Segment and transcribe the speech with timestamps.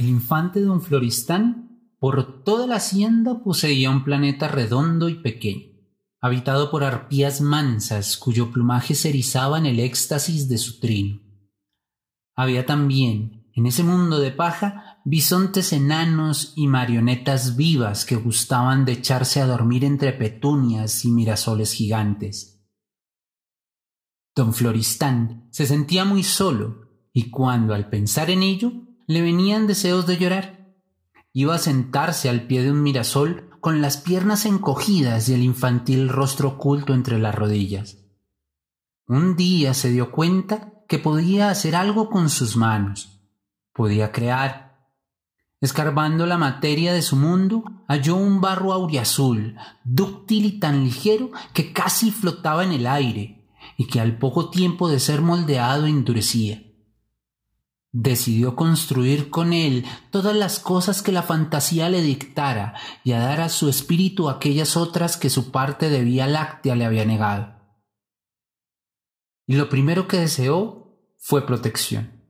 [0.00, 5.74] El infante don Floristán por toda la hacienda poseía un planeta redondo y pequeño,
[6.22, 11.20] habitado por arpías mansas cuyo plumaje se erizaba en el éxtasis de su trino.
[12.34, 18.92] Había también, en ese mundo de paja, bisontes enanos y marionetas vivas que gustaban de
[18.92, 22.64] echarse a dormir entre petunias y mirasoles gigantes.
[24.34, 30.06] Don Floristán se sentía muy solo y cuando al pensar en ello le venían deseos
[30.06, 30.72] de llorar,
[31.32, 36.08] iba a sentarse al pie de un mirasol con las piernas encogidas y el infantil
[36.08, 37.96] rostro oculto entre las rodillas.
[39.08, 43.20] Un día se dio cuenta que podía hacer algo con sus manos,
[43.72, 44.78] podía crear.
[45.60, 51.72] Escarbando la materia de su mundo, halló un barro auriazul, dúctil y tan ligero que
[51.72, 56.69] casi flotaba en el aire, y que al poco tiempo de ser moldeado endurecía.
[57.92, 63.40] Decidió construir con él todas las cosas que la fantasía le dictara y a dar
[63.40, 67.60] a su espíritu aquellas otras que su parte de vía láctea le había negado.
[69.46, 72.24] Y lo primero que deseó fue protección.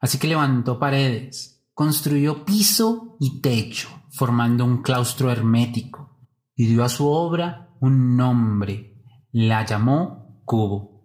[0.00, 6.20] Así que levantó paredes, construyó piso y techo, formando un claustro hermético,
[6.54, 9.02] y dio a su obra un nombre.
[9.32, 10.97] La llamó cubo.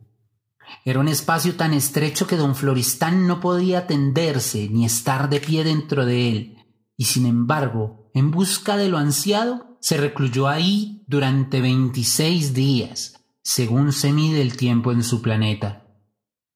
[0.86, 5.64] Era un espacio tan estrecho que don Floristán no podía tenderse ni estar de pie
[5.64, 6.58] dentro de él,
[6.98, 13.92] y sin embargo, en busca de lo ansiado, se recluyó ahí durante veintiséis días, según
[13.92, 15.88] se mide el tiempo en su planeta.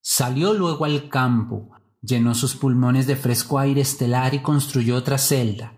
[0.02, 5.74] Salió luego al campo, llenó sus pulmones de fresco aire estelar y construyó otra celda,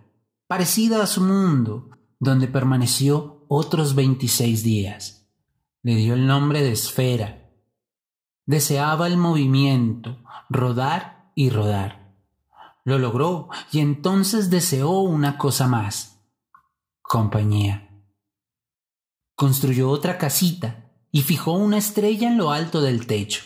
[0.47, 5.27] parecida a su mundo, donde permaneció otros veintiséis días.
[5.81, 7.48] Le dio el nombre de esfera,
[8.49, 10.17] Deseaba el movimiento,
[10.49, 12.15] rodar y rodar.
[12.83, 16.19] Lo logró y entonces deseó una cosa más.
[17.03, 17.91] Compañía.
[19.35, 23.43] Construyó otra casita y fijó una estrella en lo alto del techo.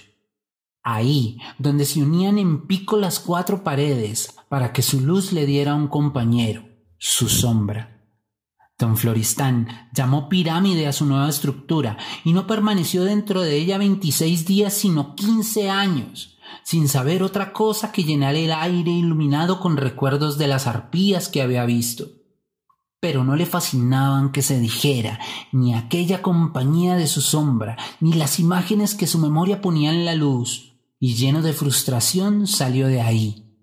[0.83, 5.75] Ahí, donde se unían en pico las cuatro paredes para que su luz le diera
[5.75, 6.63] un compañero,
[6.97, 8.02] su sombra.
[8.83, 14.45] Don Floristán llamó pirámide a su nueva estructura y no permaneció dentro de ella veintiséis
[14.45, 20.37] días sino quince años, sin saber otra cosa que llenar el aire iluminado con recuerdos
[20.37, 22.07] de las arpías que había visto.
[22.99, 25.17] Pero no le fascinaban que se dijera,
[25.53, 30.15] ni aquella compañía de su sombra, ni las imágenes que su memoria ponía en la
[30.15, 33.57] luz, y lleno de frustración salió de ahí,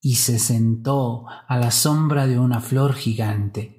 [0.00, 3.77] y se sentó a la sombra de una flor gigante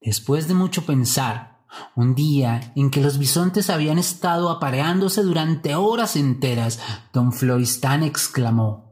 [0.00, 1.58] Después de mucho pensar,
[1.94, 6.80] un día en que los bisontes habían estado apareándose durante horas enteras,
[7.12, 8.88] don Floristán exclamó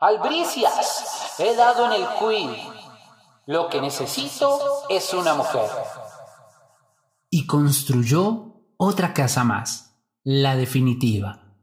[0.00, 2.56] Albricias, he dado en el cuil.
[3.46, 5.68] Lo que necesito es una mujer.
[7.30, 11.56] Y construyó otra casa más, la definitiva,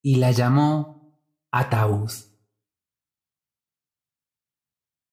[0.00, 1.18] y la llamó
[1.50, 2.12] Ataúd.